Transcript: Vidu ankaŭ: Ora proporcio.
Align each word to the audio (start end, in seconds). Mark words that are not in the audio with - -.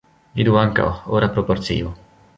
Vidu 0.39 0.53
ankaŭ: 0.61 0.87
Ora 1.19 1.31
proporcio. 1.37 1.93